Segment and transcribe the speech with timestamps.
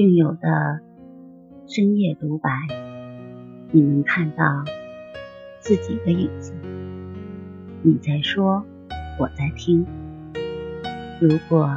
[0.00, 0.80] 病友的
[1.66, 2.50] 深夜独白，
[3.70, 4.64] 你能看到
[5.58, 6.54] 自己的影子。
[7.82, 8.64] 你在说，
[9.18, 9.84] 我在听。
[11.20, 11.76] 如果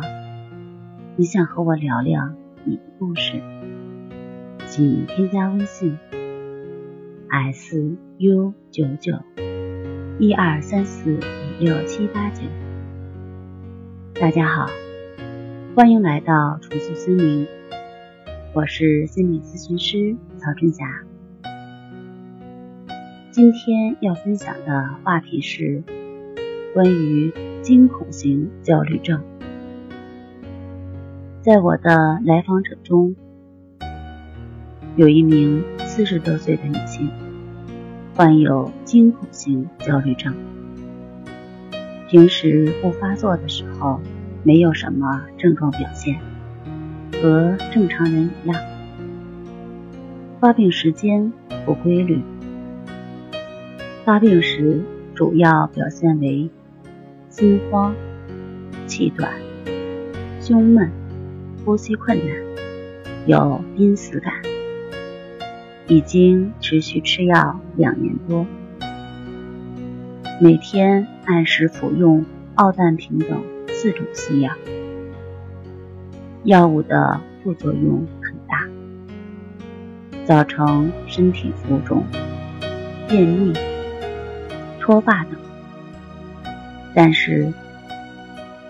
[1.18, 2.34] 你想和我聊聊
[2.64, 3.42] 你的故事，
[4.68, 6.00] 请添加微信
[7.30, 9.20] s u 九九
[10.18, 11.20] 一二三四五
[11.60, 12.44] 六七八九。
[14.14, 14.68] 大家好，
[15.76, 17.48] 欢迎来到重塑森林，
[18.56, 20.86] 我是心理咨询师曹春霞。
[23.32, 25.84] 今天要分享的话题是
[26.72, 29.24] 关于惊恐型焦虑症。
[31.42, 33.16] 在我的来访者中，
[34.98, 37.10] 有一名四十多岁的女性，
[38.14, 40.32] 患有惊恐型焦虑症。
[42.08, 44.00] 平时不发作的时候，
[44.44, 46.20] 没有什么症状表现，
[47.22, 48.62] 和正常人一样。
[50.40, 51.32] 发病时间
[51.66, 52.22] 不规律，
[54.04, 54.82] 发病时
[55.16, 56.50] 主要表现为
[57.30, 57.96] 心慌、
[58.88, 59.32] 气短、
[60.42, 60.92] 胸闷。
[61.66, 62.36] 呼吸困难，
[63.26, 64.34] 有濒死感，
[65.88, 68.46] 已经持续吃药两年多，
[70.42, 74.52] 每天按时服用奥氮平等四种西药，
[76.44, 78.68] 药物的副作用很大，
[80.26, 82.04] 造成身体浮肿、
[83.08, 83.54] 便秘、
[84.78, 85.36] 脱发等，
[86.94, 87.54] 但是，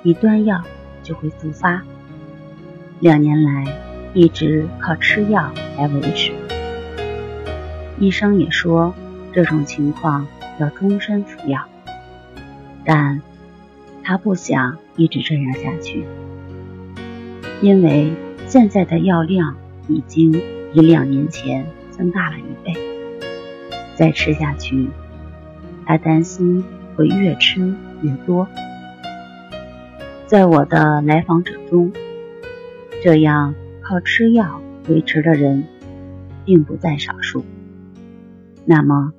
[0.03, 0.61] 一断药
[1.01, 1.81] 就会复发。
[2.99, 3.65] 两年来
[4.13, 6.31] 一直靠吃药来维持，
[7.97, 8.93] 医生也说
[9.31, 10.27] 这种情况
[10.59, 11.59] 要终身服药，
[12.85, 13.19] 但
[14.03, 16.05] 他不想一直这样下去，
[17.63, 18.13] 因为
[18.45, 19.55] 现在的药量
[19.87, 20.33] 已经
[20.73, 22.73] 比两年前增大了一倍，
[23.95, 24.89] 再吃下去，
[25.85, 26.61] 他担心
[26.97, 28.49] 会越吃越多。
[30.27, 31.91] 在我的来访者中。
[33.01, 35.65] 这样靠吃药维持的人
[36.45, 37.43] 并不在少数。
[38.63, 39.11] 那么，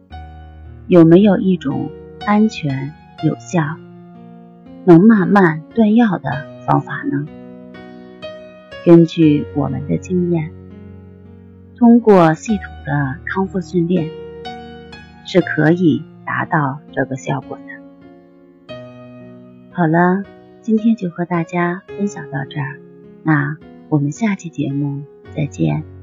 [0.86, 1.90] 有没有一种
[2.24, 3.62] 安全、有效、
[4.86, 6.30] 能慢慢断药的
[6.66, 7.26] 方法呢？
[8.84, 10.50] 根据我们的经验，
[11.76, 14.10] 通过系统的康复训练
[15.26, 18.74] 是可以达到这个效果的。
[19.72, 20.22] 好了，
[20.60, 22.78] 今天就和大家分享到这儿，
[23.22, 23.56] 那。
[23.90, 25.04] 我们下期节目
[25.36, 25.93] 再见。